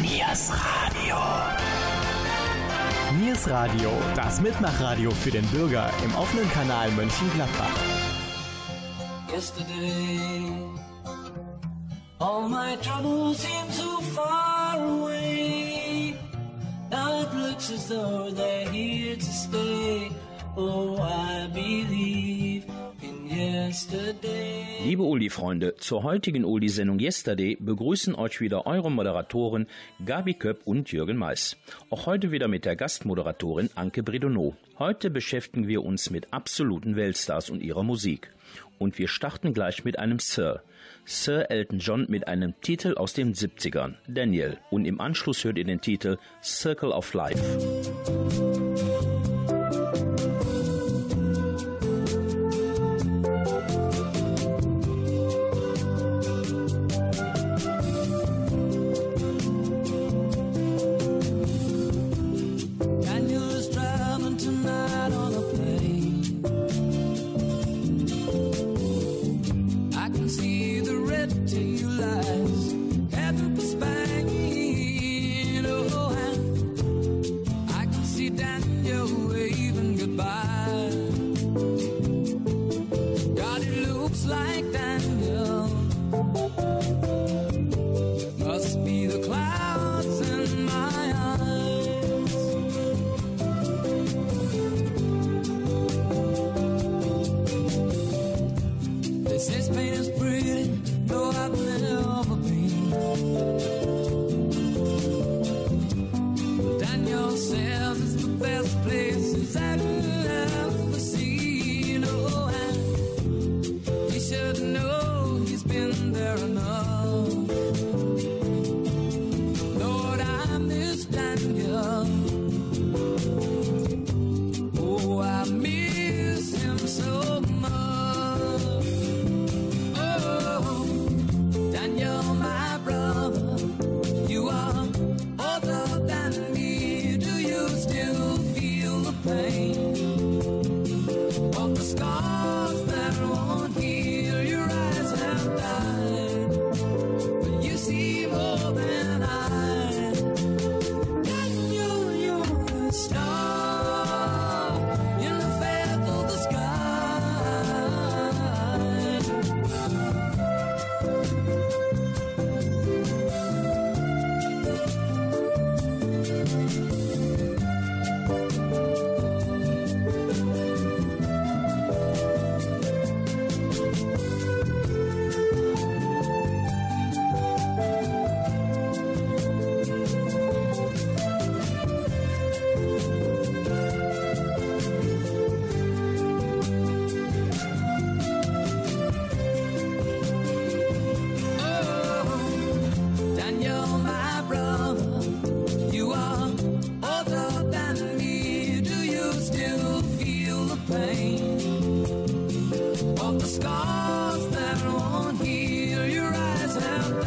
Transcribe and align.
Niers 0.00 0.52
Radio. 0.52 1.16
Niers 3.18 3.48
Radio, 3.50 3.90
das 4.14 4.40
Mitmachradio 4.40 5.10
für 5.10 5.32
den 5.32 5.44
Bürger 5.46 5.90
im 6.04 6.14
offenen 6.14 6.48
Kanal 6.52 6.90
Mönchengladbach. 6.92 7.76
Yesterday, 9.32 10.52
all 12.20 12.48
my 12.48 12.76
troubles 12.76 13.42
seem 13.42 13.70
so 13.72 14.00
far 14.14 14.78
away. 14.78 16.14
Now 16.90 17.22
it 17.22 17.34
looks 17.34 17.70
as 17.72 17.88
though 17.88 18.30
they're 18.30 18.68
here 18.70 19.16
to 19.16 19.32
stay. 19.32 20.12
Oh, 20.56 20.96
I 21.00 21.48
believe 21.52 22.57
Liebe 24.84 25.02
Uli-Freunde, 25.04 25.76
zur 25.76 26.02
heutigen 26.02 26.44
Uli-Sendung 26.44 26.98
Yesterday 26.98 27.56
begrüßen 27.60 28.16
euch 28.16 28.40
wieder 28.40 28.66
eure 28.66 28.90
Moderatoren 28.90 29.68
Gabi 30.04 30.34
Köpp 30.34 30.66
und 30.66 30.90
Jürgen 30.90 31.16
Mais. 31.16 31.56
Auch 31.88 32.06
heute 32.06 32.32
wieder 32.32 32.48
mit 32.48 32.64
der 32.64 32.74
Gastmoderatorin 32.74 33.70
Anke 33.76 34.02
Bredonneau. 34.02 34.56
Heute 34.80 35.10
beschäftigen 35.10 35.68
wir 35.68 35.84
uns 35.84 36.10
mit 36.10 36.32
absoluten 36.32 36.96
Weltstars 36.96 37.48
und 37.48 37.62
ihrer 37.62 37.84
Musik. 37.84 38.32
Und 38.78 38.98
wir 38.98 39.06
starten 39.06 39.54
gleich 39.54 39.84
mit 39.84 40.00
einem 40.00 40.18
Sir. 40.18 40.62
Sir 41.04 41.48
Elton 41.48 41.78
John 41.78 42.06
mit 42.08 42.26
einem 42.26 42.60
Titel 42.60 42.94
aus 42.96 43.12
den 43.12 43.34
70ern, 43.34 43.94
Daniel. 44.08 44.58
Und 44.70 44.84
im 44.84 45.00
Anschluss 45.00 45.44
hört 45.44 45.58
ihr 45.58 45.64
den 45.64 45.80
Titel 45.80 46.18
Circle 46.42 46.90
of 46.90 47.14
Life. 47.14 47.38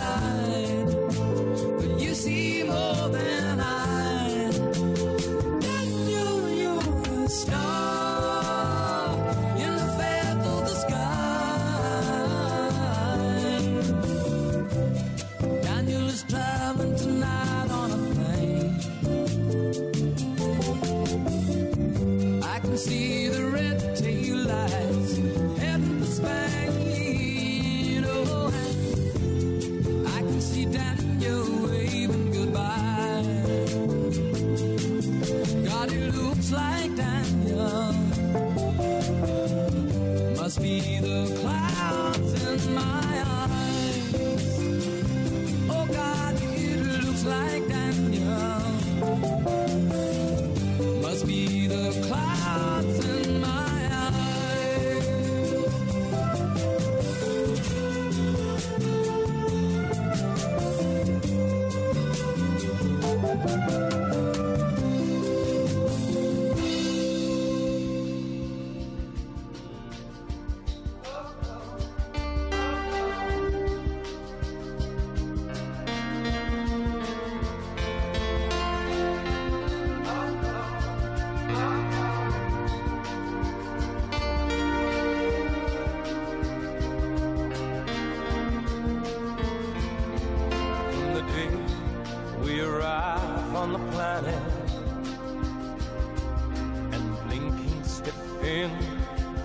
alive. 0.02 0.61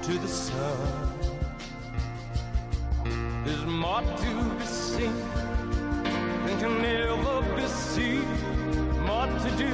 to 0.07 0.19
the 0.19 0.29
sun. 0.29 0.79
There's 3.45 3.65
more 3.65 4.03
to 4.03 4.55
be 4.57 4.65
seen 4.65 5.13
than 6.45 6.59
can 6.61 6.85
ever 6.85 7.57
be 7.57 7.67
seen. 7.67 8.29
More 9.05 9.27
to 9.27 9.51
do 9.63 9.73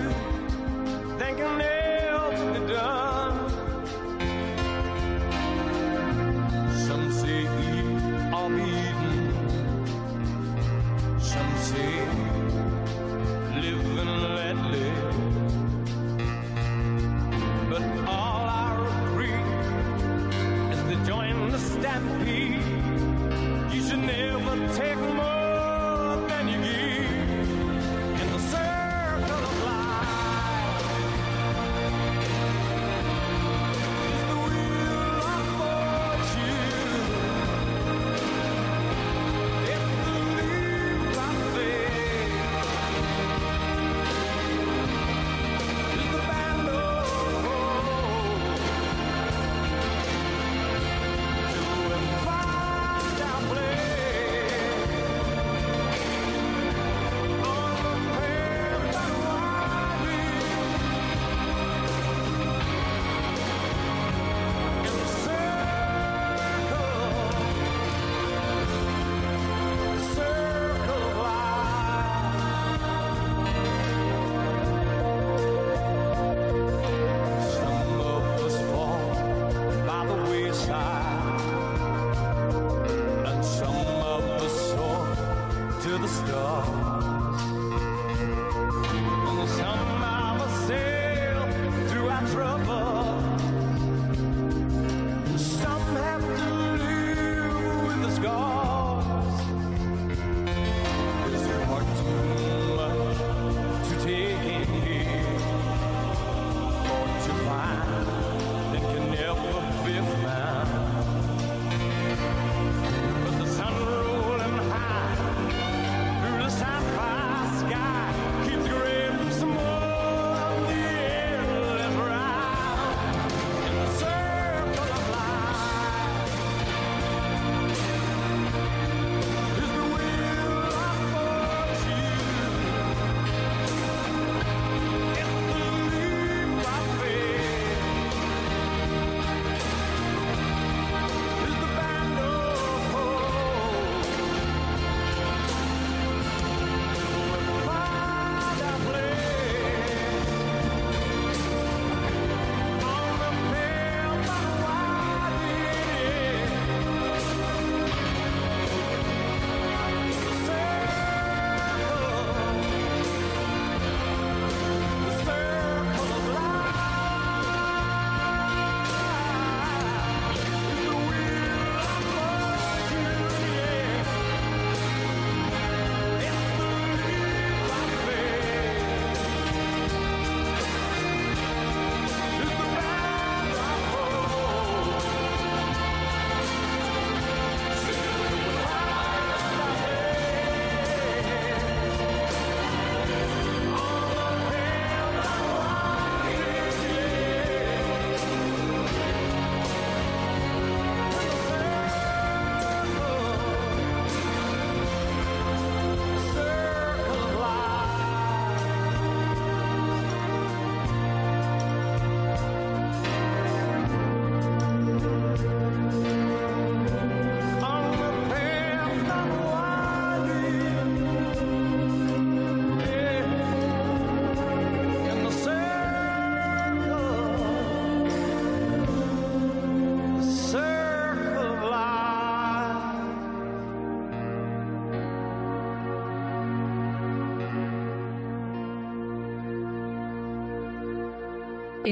than 1.19 1.37
can 1.37 1.61
ever 1.61 2.52
be 2.55 2.61
done. 2.73 3.37
Some 6.87 7.12
say 7.12 7.40
eat, 7.43 8.32
I'll 8.32 8.49
be. 8.49 8.91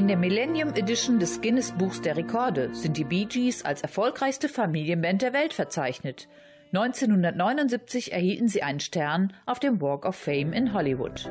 In 0.01 0.07
der 0.07 0.17
Millennium 0.17 0.69
Edition 0.69 1.19
des 1.19 1.41
Guinness 1.41 1.73
Buchs 1.73 2.01
der 2.01 2.17
Rekorde 2.17 2.73
sind 2.73 2.97
die 2.97 3.03
Bee 3.03 3.25
Gees 3.25 3.63
als 3.63 3.83
erfolgreichste 3.83 4.49
Familienband 4.49 5.21
der 5.21 5.31
Welt 5.31 5.53
verzeichnet. 5.53 6.27
1979 6.73 8.11
erhielten 8.11 8.47
sie 8.47 8.63
einen 8.63 8.79
Stern 8.79 9.31
auf 9.45 9.59
dem 9.59 9.79
Walk 9.79 10.07
of 10.07 10.15
Fame 10.15 10.53
in 10.53 10.73
Hollywood. 10.73 11.29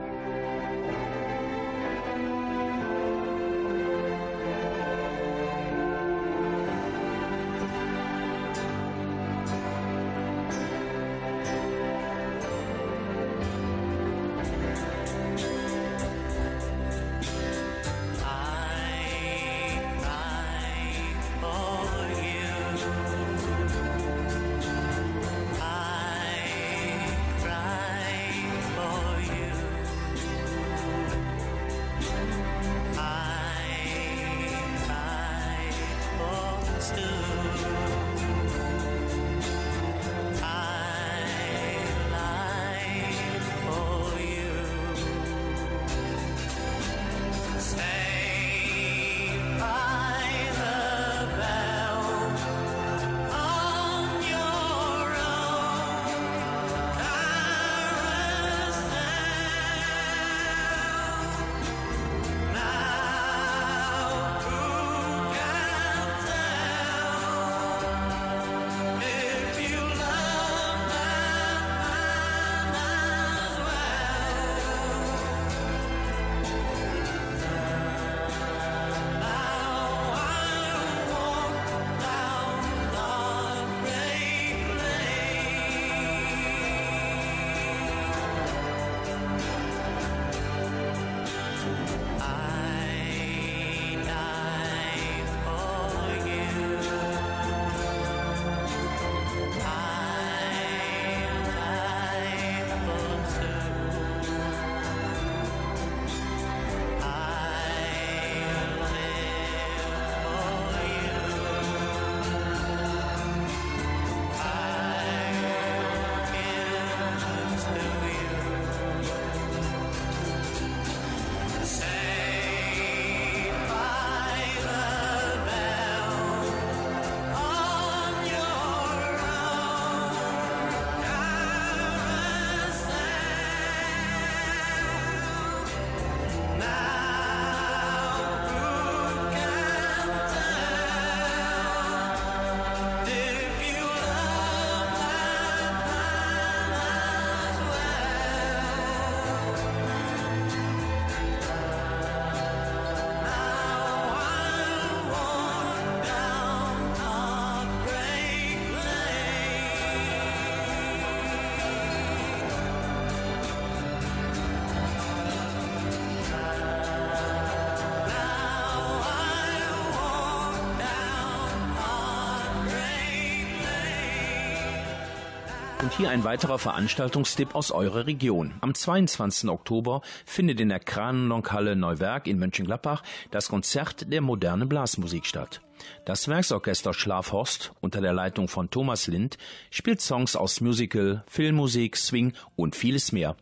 Hier 176.01 176.09
ein 176.09 176.25
weiterer 176.25 176.59
Veranstaltungstipp 176.59 177.55
aus 177.55 177.71
eurer 177.71 178.07
Region. 178.07 178.55
Am 178.63 178.75
22. 178.75 179.51
Oktober 179.51 180.01
findet 180.25 180.59
in 180.59 180.71
der 180.71 180.81
Kranenlonkhalle 180.81 181.77
Neuwerk 181.77 182.27
in 182.27 182.39
Mönchengladbach 182.39 183.03
das 183.31 183.51
Konzert 183.51 184.11
der 184.11 184.23
modernen 184.23 184.67
Blasmusik 184.67 185.27
statt. 185.27 185.61
Das 186.07 186.27
Werksorchester 186.27 186.95
Schlafhorst 186.95 187.73
unter 187.83 188.01
der 188.01 188.15
Leitung 188.15 188.49
von 188.49 188.71
Thomas 188.71 189.09
Lind 189.09 189.37
spielt 189.71 190.01
Songs 190.01 190.37
aus 190.37 190.63
Musical, 190.63 191.23
Filmmusik, 191.27 191.99
Swing 191.99 192.33
und 192.57 192.77
vieles 192.77 193.13
mehr. 193.13 193.37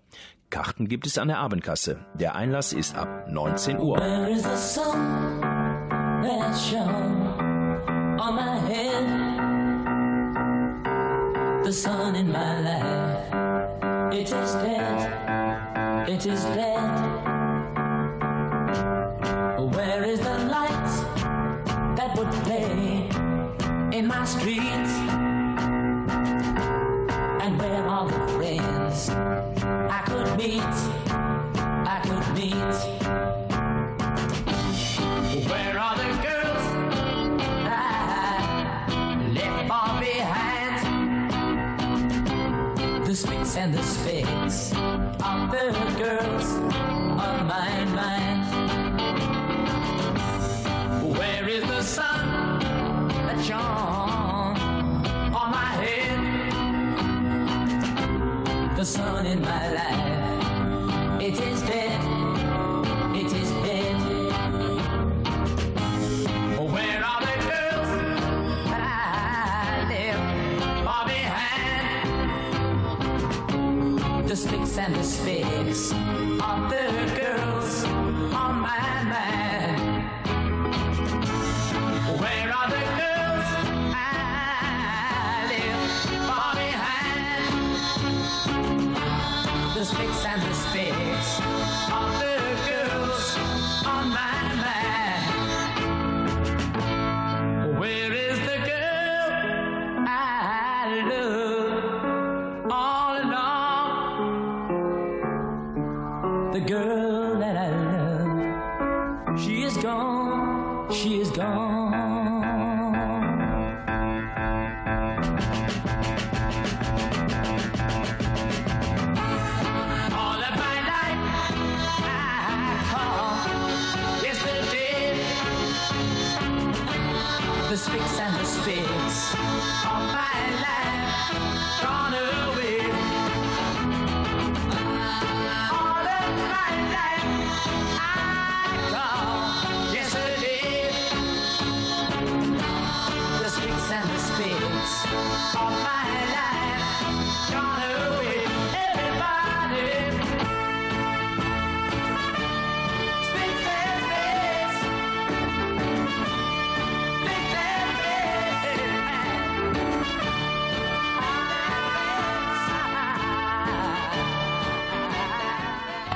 Karten 0.50 0.88
gibt 0.88 1.06
es 1.06 1.16
an 1.16 1.28
der 1.28 1.38
Abendkasse. 1.38 2.00
Der 2.14 2.34
Einlass 2.34 2.72
ist 2.72 2.96
ab 2.96 3.28
19 3.30 3.78
Uhr. 3.78 3.98
The 11.68 11.74
sun 11.74 12.16
in 12.16 12.32
my 12.32 12.60
life. 12.62 14.14
It 14.14 14.32
is 14.32 14.52
dead, 14.54 16.08
it 16.08 16.24
is 16.24 16.42
dead. 16.44 16.90
Where 19.74 20.02
is 20.02 20.18
the 20.20 20.38
light 20.56 20.88
that 21.98 22.16
would 22.16 22.32
play 22.46 23.10
in 23.98 24.06
my 24.06 24.24
streets? 24.24 24.94
And 27.44 27.58
where 27.60 27.86
are 27.86 28.08
the 28.08 28.20
friends 28.32 29.10
I 29.10 30.02
could 30.06 30.38
meet? 30.38 30.87
And 43.58 43.74
the 43.74 43.82
spits 43.82 44.70
of 44.72 45.50
the 45.50 45.72
girls 45.98 46.52
on 47.26 47.46
my 47.48 47.84
mind. 47.86 48.44
Where 51.18 51.48
is 51.48 51.64
the 51.64 51.82
sun 51.82 52.60
that 53.26 53.44
shone 53.44 54.56
on 55.34 55.50
my 55.50 55.70
head? 55.82 56.20
The 58.76 58.84
sun 58.84 59.26
in 59.26 59.40
my 59.40 59.72
life, 59.80 61.20
it 61.20 61.40
is 61.40 61.60
dead, 61.62 61.97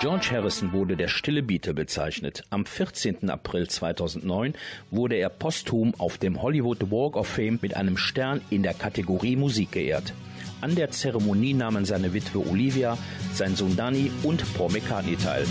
George 0.02 0.30
Harrison 0.32 0.72
wurde 0.72 0.96
der 0.96 1.06
stille 1.06 1.44
Beatle 1.44 1.74
bezeichnet. 1.74 2.42
Am 2.50 2.66
14. 2.66 3.30
April 3.30 3.68
2009 3.68 4.54
wurde 4.90 5.14
er 5.14 5.28
posthum 5.28 5.94
auf 5.96 6.18
dem 6.18 6.42
Hollywood 6.42 6.90
Walk 6.90 7.14
of 7.14 7.28
Fame 7.28 7.60
mit 7.62 7.76
einem 7.76 7.96
Stern 7.96 8.40
in 8.50 8.64
der 8.64 8.74
Kategorie 8.74 9.36
Musik 9.36 9.70
geehrt. 9.70 10.12
An 10.60 10.74
der 10.74 10.90
Zeremonie 10.90 11.54
nahmen 11.54 11.84
seine 11.84 12.12
Witwe 12.14 12.44
Olivia, 12.44 12.98
sein 13.32 13.54
Sohn 13.54 13.76
Danny 13.76 14.10
und 14.24 14.42
Paul 14.54 14.72
McCartney 14.72 15.14
teil. 15.14 15.46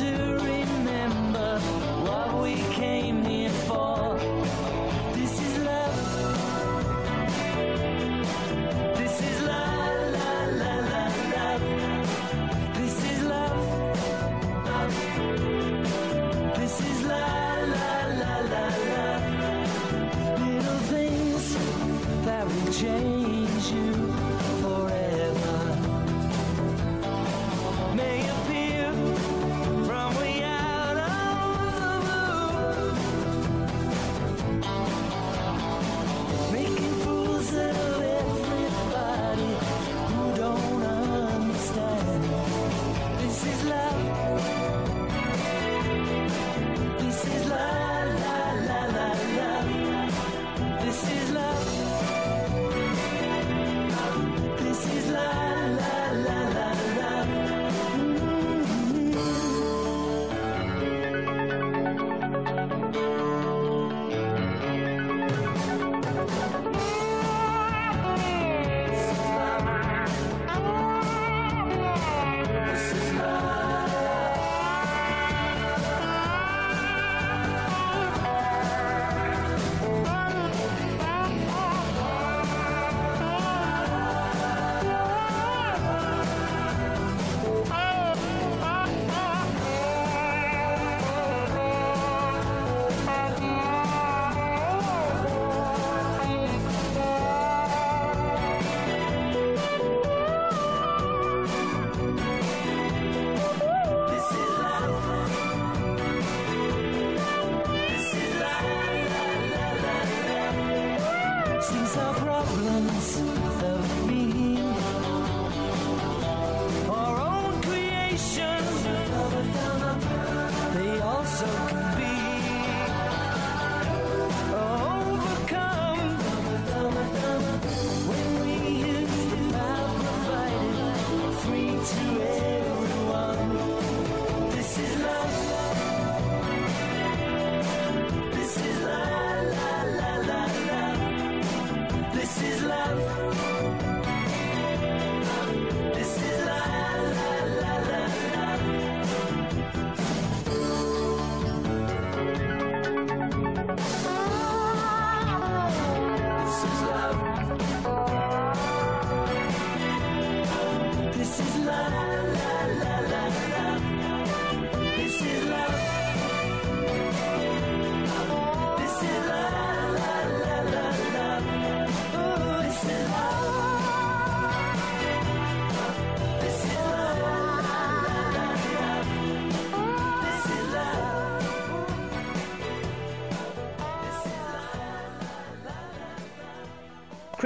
do 0.00 0.29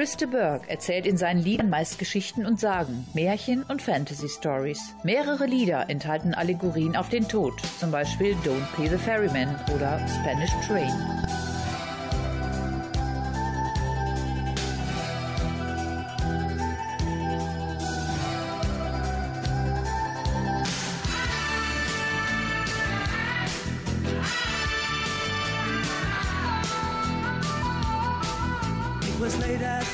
Chris 0.05 0.19
Burke 0.19 0.69
erzählt 0.69 1.07
in 1.07 1.17
seinen 1.17 1.41
Liedern 1.41 1.71
meist 1.71 1.99
Geschichten 1.99 2.45
und 2.45 2.61
Sagen, 2.61 3.07
Märchen 3.15 3.63
und 3.63 3.81
Fantasy-Stories. 3.81 4.97
Mehrere 5.03 5.47
Lieder 5.47 5.89
enthalten 5.89 6.35
Allegorien 6.35 6.95
auf 6.95 7.09
den 7.09 7.27
Tod, 7.27 7.55
zum 7.81 7.91
Beispiel 7.91 8.35
Don't 8.45 8.67
Pay 8.77 8.89
the 8.91 8.99
Ferryman 8.99 9.59
oder 9.75 9.99
Spanish 10.07 10.51
Train. 10.67 11.14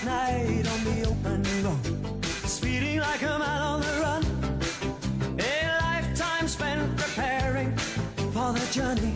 night 0.04 0.66
on 0.72 0.84
the 0.84 1.08
open 1.08 1.42
road, 1.64 2.24
speeding 2.24 3.00
like 3.00 3.22
a 3.22 3.38
man 3.38 3.62
on 3.62 3.80
the 3.80 4.00
run. 4.00 4.24
A 5.38 5.78
lifetime 5.82 6.48
spent 6.48 6.96
preparing 6.96 7.76
for 8.32 8.52
the 8.52 8.66
journey. 8.72 9.14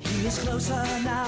He 0.00 0.26
is 0.26 0.38
closer 0.38 0.82
now. 1.04 1.21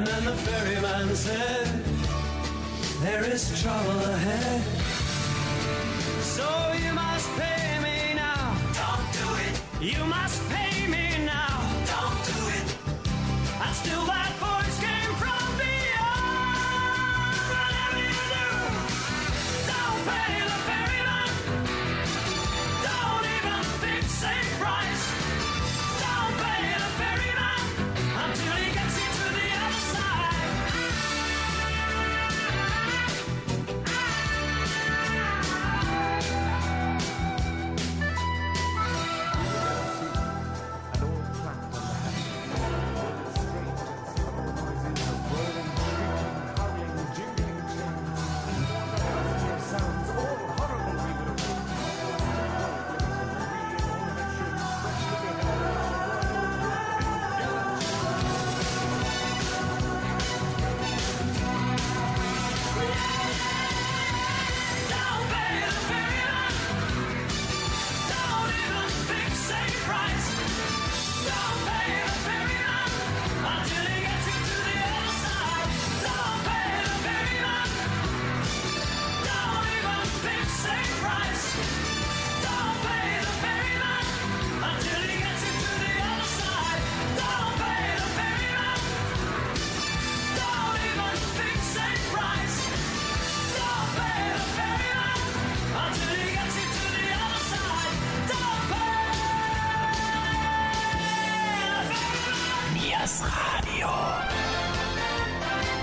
And 0.00 0.08
then 0.08 0.24
the 0.24 0.32
ferryman 0.32 1.14
said, 1.14 1.66
There 3.02 3.22
is 3.22 3.62
trouble 3.62 4.00
ahead. 4.00 4.62
So 6.22 6.48
you 6.82 6.94
must 6.94 7.28
pay 7.38 7.78
me 7.82 8.14
now. 8.14 8.56
Don't 8.80 9.06
do 9.20 9.28
it. 9.46 9.92
You 9.92 10.02
must 10.06 10.40
pay 10.48 10.86
me 10.86 11.22
now. 11.26 11.54
Don't 11.92 12.18
do 12.32 12.40
it. 12.56 12.68
I'd 13.60 13.74
still 13.74 14.06
that 14.06 14.32
for 14.40 14.59
Niers 103.10 103.24
Radio. 103.24 103.88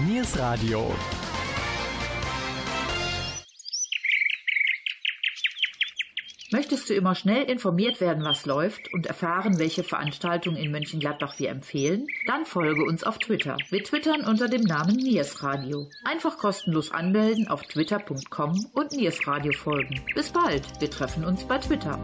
Niers 0.07 0.39
Radio. 0.39 0.95
Möchtest 6.51 6.89
du 6.89 6.93
immer 6.93 7.15
schnell 7.15 7.43
informiert 7.43 7.99
werden, 7.99 8.23
was 8.23 8.45
läuft 8.45 8.93
und 8.93 9.07
erfahren, 9.07 9.59
welche 9.59 9.83
Veranstaltungen 9.83 10.55
in 10.55 10.71
Mönchengladbach 10.71 11.37
wir 11.37 11.49
empfehlen? 11.49 12.07
Dann 12.27 12.45
folge 12.45 12.85
uns 12.85 13.03
auf 13.03 13.19
Twitter. 13.19 13.57
Wir 13.71 13.83
twittern 13.83 14.21
unter 14.21 14.47
dem 14.47 14.61
Namen 14.61 14.95
Niers 14.95 15.43
Radio. 15.43 15.89
Einfach 16.05 16.37
kostenlos 16.37 16.91
anmelden 16.91 17.49
auf 17.49 17.61
twitter.com 17.63 18.67
und 18.73 18.93
Niers 18.93 19.27
Radio 19.27 19.51
folgen. 19.51 20.01
Bis 20.15 20.29
bald, 20.29 20.63
wir 20.79 20.89
treffen 20.89 21.25
uns 21.25 21.43
bei 21.43 21.57
Twitter. 21.57 21.99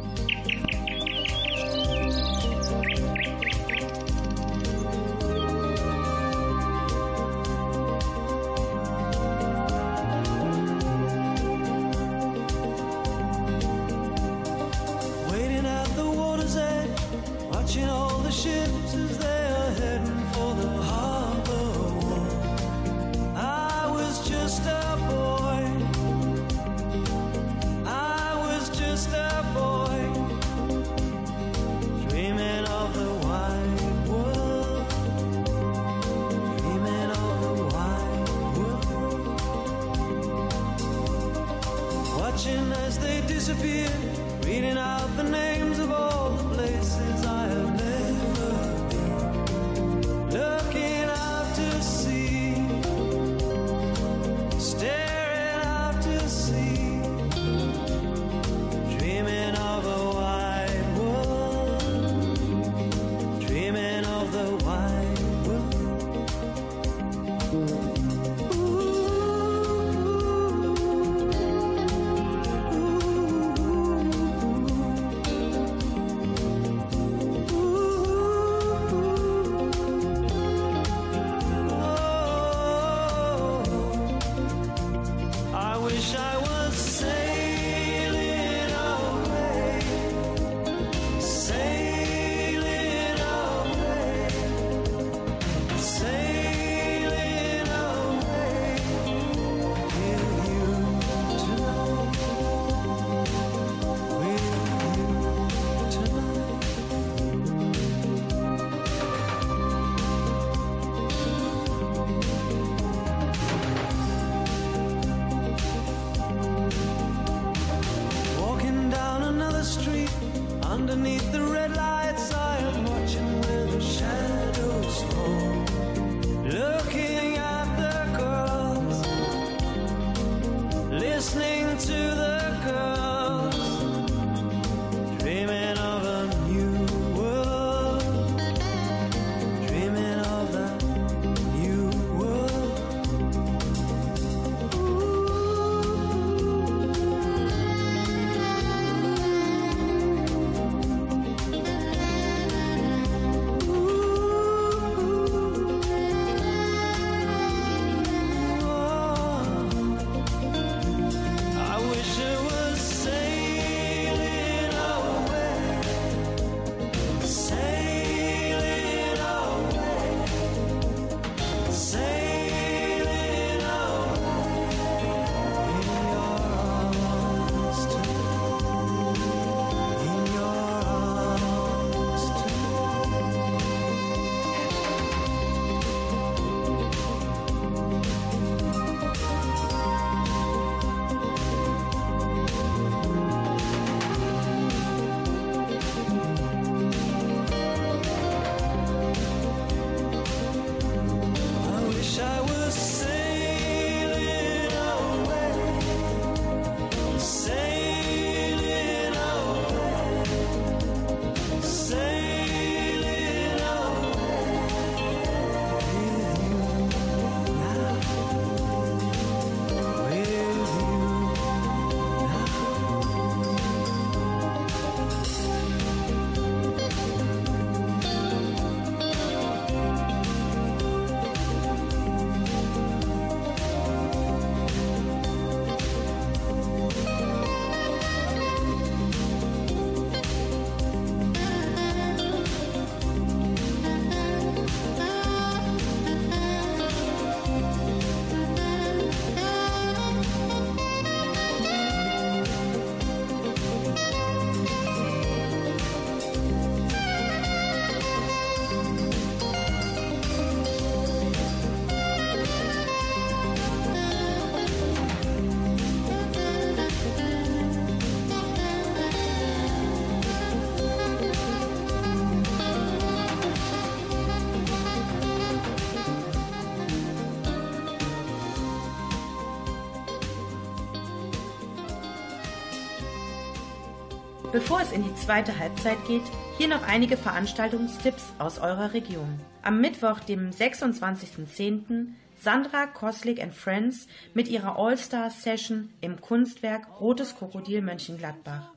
Bevor 284.54 284.82
es 284.82 284.92
in 284.92 285.04
die 285.04 285.16
zweite 285.16 285.58
Halbzeit 285.58 285.98
geht, 286.06 286.22
hier 286.60 286.68
noch 286.68 286.84
einige 286.84 287.18
Veranstaltungstipps 287.18 288.34
aus 288.38 288.60
eurer 288.60 288.94
Region. 288.94 289.40
Am 289.64 289.82
Mittwoch, 289.82 290.20
dem 290.20 290.52
26.10., 290.52 292.10
Sandra 292.40 292.86
Koslik 292.86 293.42
and 293.42 293.56
Friends 293.56 294.06
mit 294.36 294.48
ihrer 294.48 294.78
All-Star-Session 294.78 295.90
im 296.02 296.22
Kunstwerk 296.22 297.02
Rotes 297.02 297.36
Krokodil 297.36 297.82
Mönchengladbach 297.82 298.73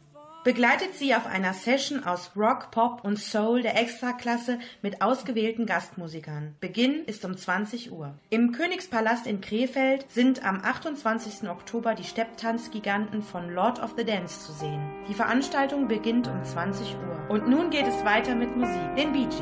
begleitet 0.46 0.94
sie 0.94 1.12
auf 1.12 1.26
einer 1.26 1.52
Session 1.54 2.04
aus 2.04 2.30
Rock, 2.36 2.70
Pop 2.70 3.02
und 3.02 3.18
Soul 3.18 3.62
der 3.62 3.76
Extraklasse 3.76 4.60
mit 4.80 5.02
ausgewählten 5.02 5.66
Gastmusikern. 5.66 6.54
Beginn 6.60 7.04
ist 7.04 7.24
um 7.24 7.36
20 7.36 7.90
Uhr. 7.90 8.14
Im 8.30 8.52
Königspalast 8.52 9.26
in 9.26 9.40
Krefeld 9.40 10.06
sind 10.08 10.46
am 10.46 10.60
28. 10.62 11.50
Oktober 11.50 11.96
die 11.96 12.04
Stepptanzgiganten 12.04 13.22
von 13.22 13.52
Lord 13.52 13.82
of 13.82 13.94
the 13.96 14.04
Dance 14.04 14.46
zu 14.46 14.52
sehen. 14.52 14.80
Die 15.08 15.14
Veranstaltung 15.14 15.88
beginnt 15.88 16.28
um 16.28 16.44
20 16.44 16.94
Uhr. 16.94 17.28
Und 17.28 17.48
nun 17.48 17.70
geht 17.70 17.88
es 17.88 18.04
weiter 18.04 18.36
mit 18.36 18.56
Musik, 18.56 18.94
den 18.96 19.12
Bee 19.12 19.24
Gees. 19.24 19.40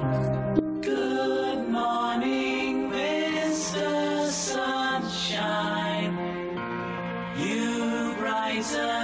Good 0.80 1.68
morning, 1.70 2.88
Mr. 2.88 4.30
Sunshine. 4.30 6.14
You 7.36 8.14
rise. 8.24 9.03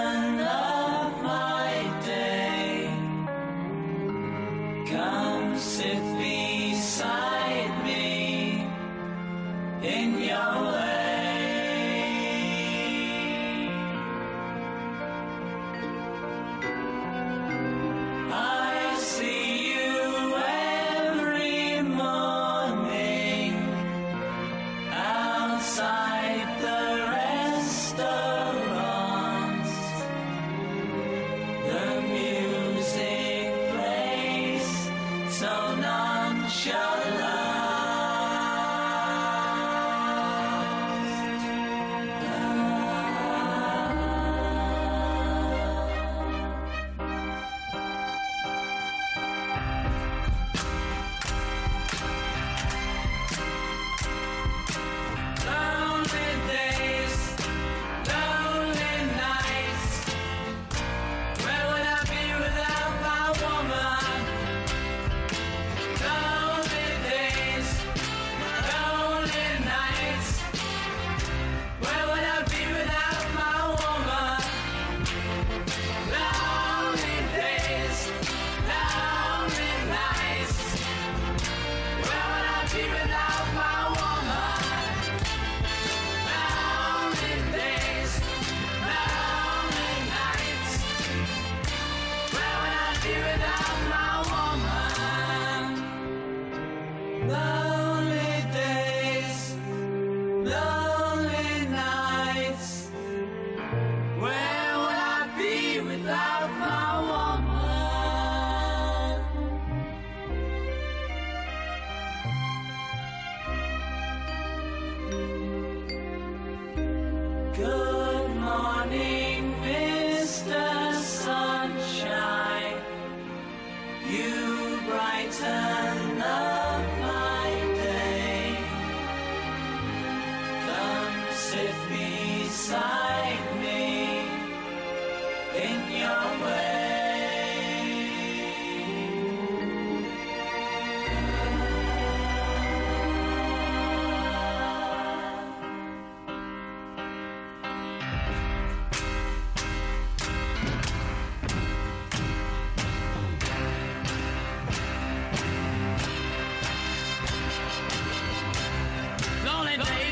Valentine's 159.76 160.09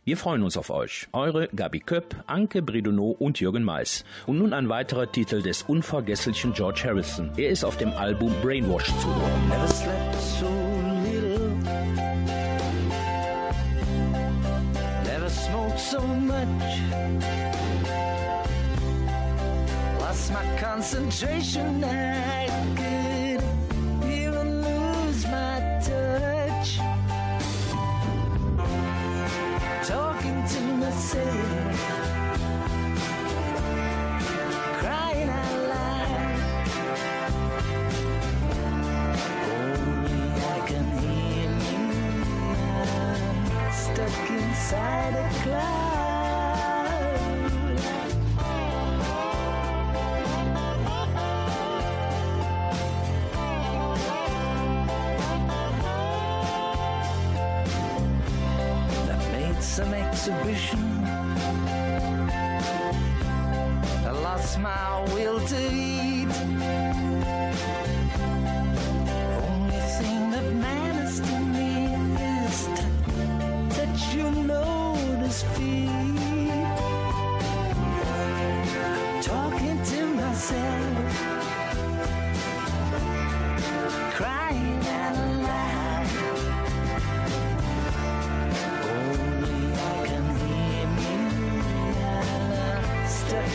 Wir 0.03 0.17
freuen 0.17 0.43
uns 0.43 0.57
auf 0.57 0.69
euch. 0.69 1.07
Eure 1.13 1.47
Gabi 1.55 1.79
Köpp, 1.79 2.15
Anke 2.27 2.61
Bredonot 2.61 3.19
und 3.19 3.39
Jürgen 3.39 3.63
Mais. 3.63 4.05
Und 4.27 4.37
nun 4.37 4.53
ein 4.53 4.69
weiterer 4.69 5.11
Titel 5.11 5.41
des 5.41 5.63
unvergesslichen 5.63 6.53
George 6.53 6.81
Harrison. 6.83 7.31
Er 7.37 7.49
ist 7.49 7.63
auf 7.63 7.77
dem 7.77 7.89
Album 7.93 8.31
Brainwash 8.43 8.85
zu 8.85 9.07
hören. 9.07 9.51
So 15.89 16.01
much. 16.01 16.81
Lost 19.99 20.31
my 20.31 20.45
concentration. 20.59 21.83
I 21.83 22.45
could 22.77 23.43
even 24.07 24.61
lose 24.61 25.25
my 25.25 25.57
touch. 25.87 26.77
Talking 29.87 30.43
to 30.53 30.61
myself. 30.77 31.48
Inside 44.29 45.13
a 45.15 45.29
cloud. 45.41 45.99
I 59.09 59.31
made 59.31 59.61
some 59.63 59.93
exhibition. 59.93 61.03
I 64.05 64.11
lost 64.11 64.59
my 64.59 65.03
will 65.13 65.39
to 65.47 65.73
eat. 65.73 65.98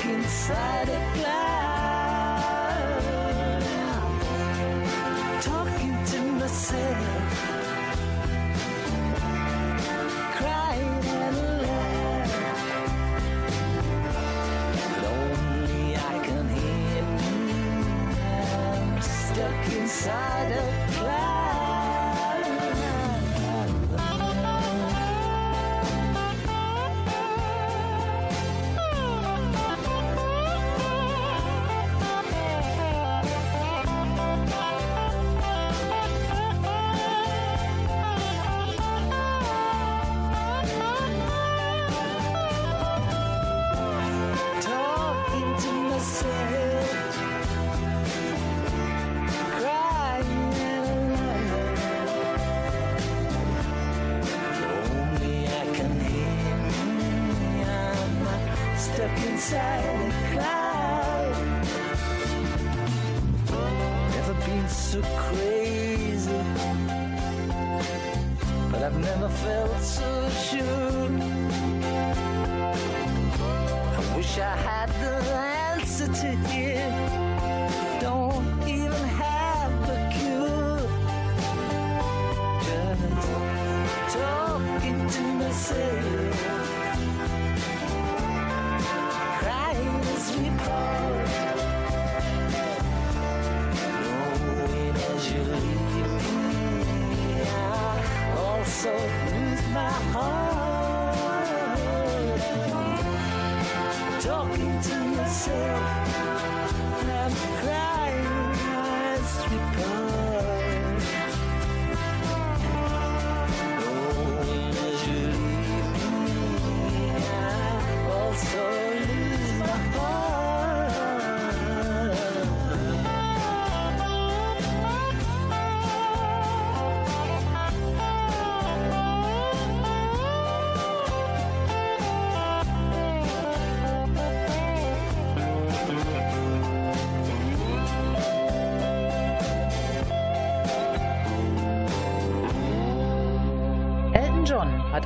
Inside 0.06 0.88
a 0.88 1.12
cloud. 1.14 1.53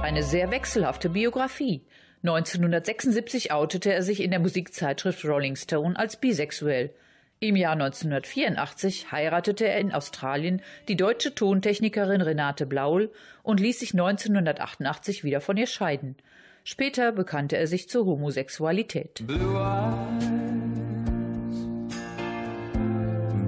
Eine 0.09 0.23
sehr 0.23 0.51
wechselhafte 0.51 1.11
Biografie. 1.11 1.83
1976 2.23 3.53
outete 3.53 3.93
er 3.93 4.03
sich 4.03 4.23
in 4.23 4.31
der 4.31 4.41
Musikzeitschrift 4.41 5.23
Rolling 5.27 5.55
Stone 5.55 5.99
als 5.99 6.17
bisexuell. 6.17 6.95
Im 7.41 7.57
Jahr 7.57 7.75
1984 7.75 9.13
heiratete 9.13 9.69
er 9.69 9.79
in 9.79 9.93
Australien 9.93 10.63
die 10.89 10.97
deutsche 10.97 11.35
Tontechnikerin 11.35 12.23
Renate 12.23 12.65
Blaul 12.65 13.13
und 13.43 13.61
ließ 13.61 13.81
sich 13.81 13.93
1988 13.93 15.25
wieder 15.25 15.43
von 15.43 15.59
ihr 15.59 15.67
scheiden. 15.67 16.17
Später 16.65 17.13
bekannte 17.13 17.59
er 17.59 17.67
sich 17.67 17.91
zur 17.91 18.07
Homosexualität. 18.07 19.27
Blue 19.27 19.59
eyes, 19.59 20.25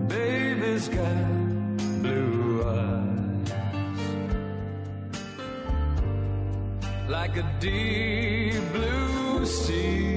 baby's 0.09 0.89
got 0.91 1.30
like 7.11 7.37
a 7.37 7.43
deep 7.59 8.63
blue 8.73 9.45
sea 9.45 10.10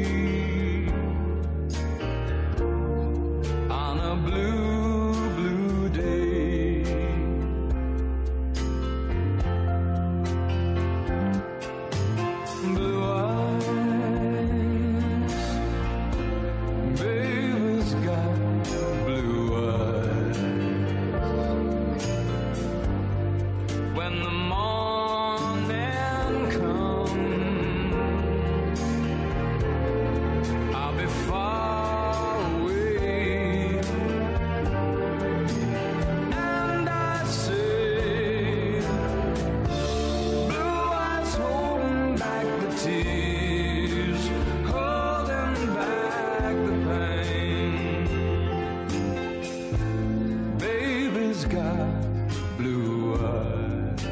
got 51.53 52.57
blue 52.57 53.13
eyes, 53.15 54.05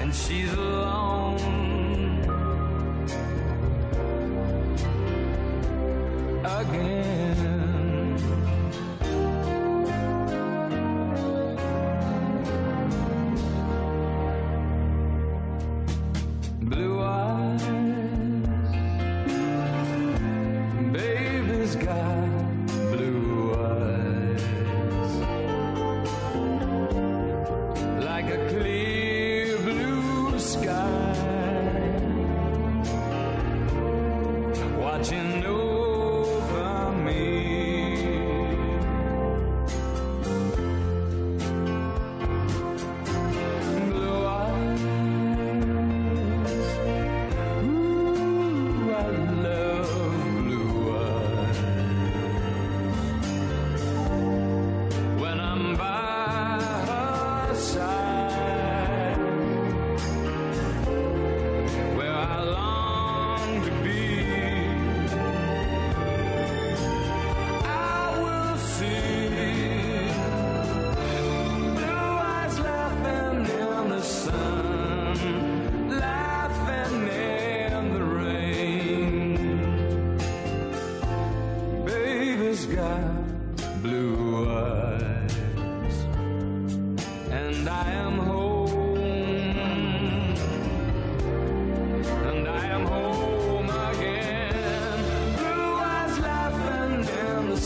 and 0.00 0.14
she's. 0.14 0.75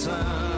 In 0.06 0.49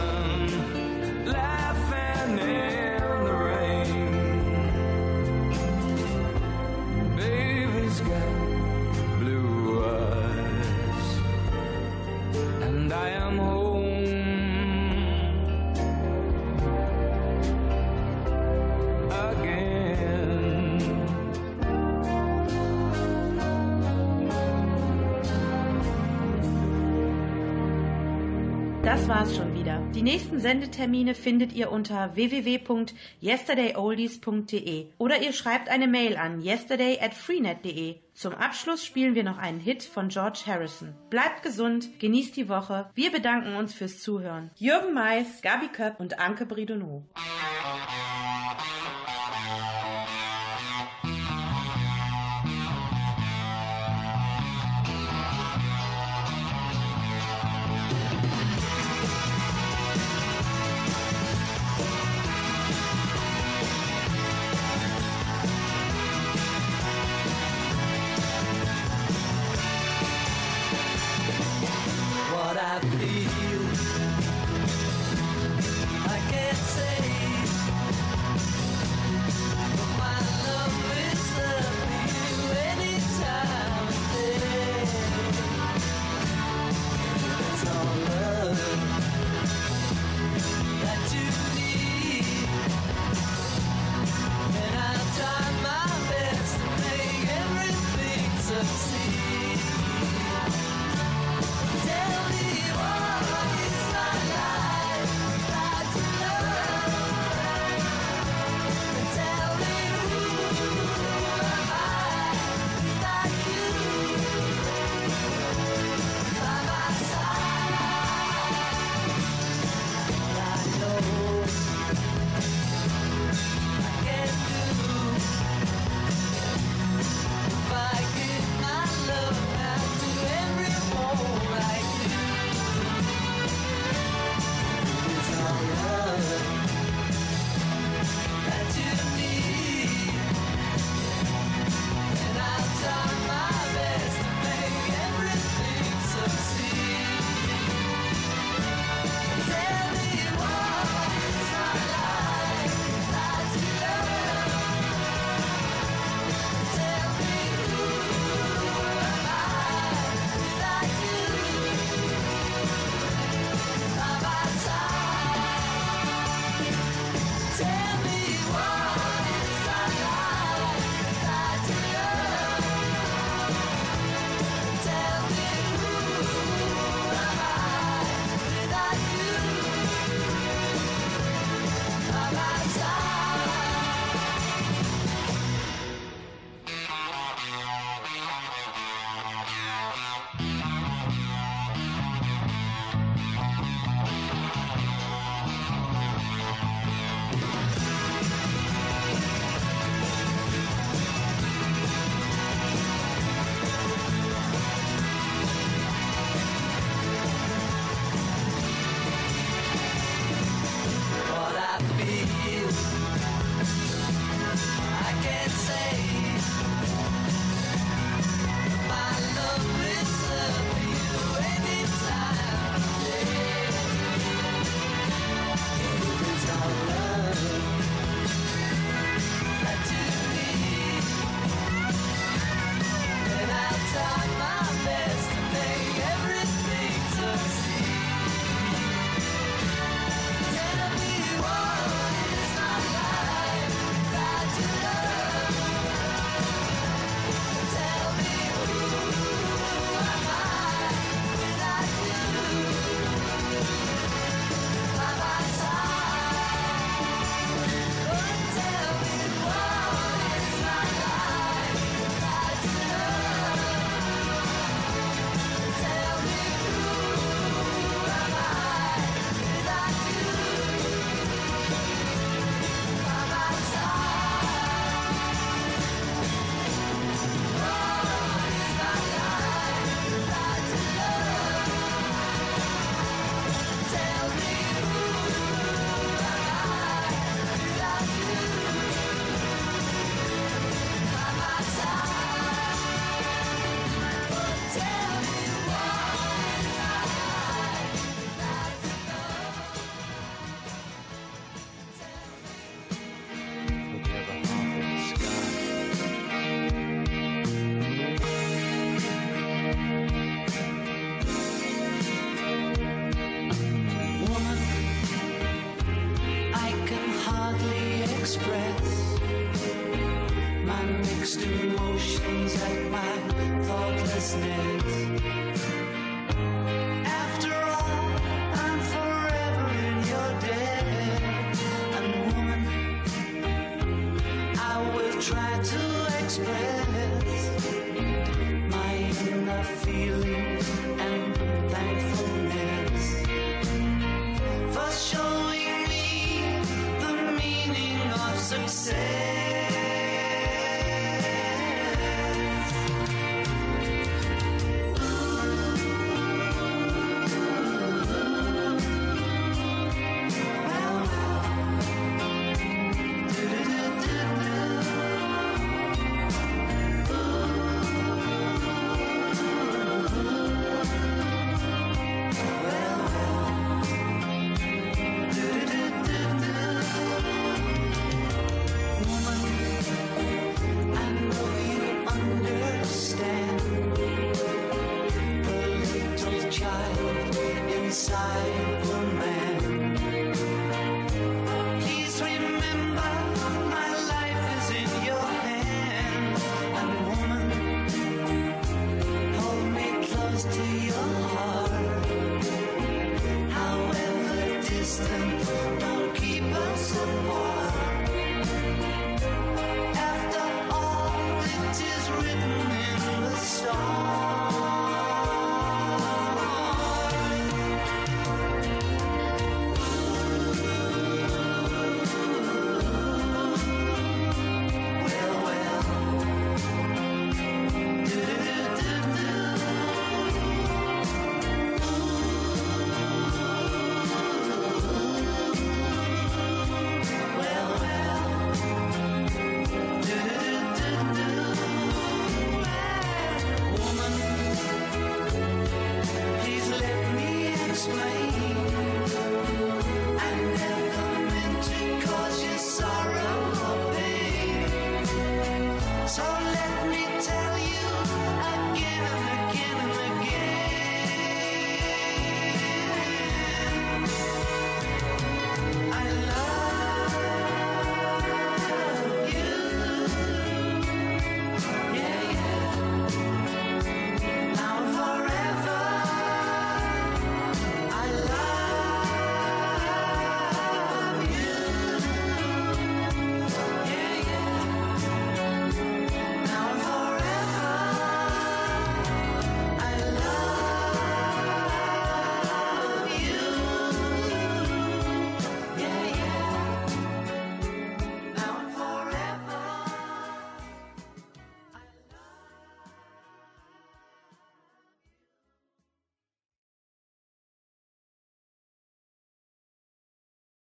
Die 30.03 30.11
nächsten 30.11 30.41
Sendetermine 30.41 31.15
findet 31.15 31.53
ihr 31.53 31.71
unter 31.71 32.17
www.yesterdayoldies.de 32.17 34.87
oder 34.99 35.23
ihr 35.23 35.33
schreibt 35.33 35.69
eine 35.69 35.87
Mail 35.87 36.17
an 36.17 36.43
yesterday 36.43 36.99
at 37.01 37.15
freenet.de. 37.15 38.01
Zum 38.13 38.35
Abschluss 38.35 38.85
spielen 38.85 39.15
wir 39.15 39.23
noch 39.23 39.39
einen 39.39 39.61
Hit 39.61 39.85
von 39.85 40.09
George 40.09 40.41
Harrison. 40.45 40.93
Bleibt 41.09 41.45
gesund, 41.45 42.01
genießt 42.01 42.37
die 42.37 42.49
Woche. 42.49 42.91
Wir 42.97 43.13
bedanken 43.13 43.55
uns 43.55 43.75
fürs 43.75 44.01
Zuhören. 44.01 44.51
Jürgen 44.57 44.93
Mais, 44.93 45.41
Gabi 45.41 45.69
Köpp 45.69 46.01
und 46.01 46.19
Anke 46.19 46.47
Bridonneau. 46.47 47.05